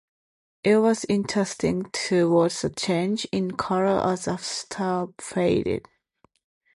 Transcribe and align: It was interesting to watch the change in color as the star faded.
It 0.63 0.77
was 0.77 1.05
interesting 1.05 1.83
to 1.91 2.27
watch 2.31 2.63
the 2.63 2.71
change 2.71 3.27
in 3.31 3.51
color 3.51 3.99
as 4.03 4.25
the 4.25 4.37
star 4.37 5.09
faded. 5.19 5.87